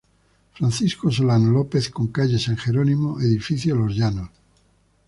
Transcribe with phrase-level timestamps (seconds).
[0.55, 4.31] Francisco Solano López, con calle San Geronimo, Edificio Los Llanos.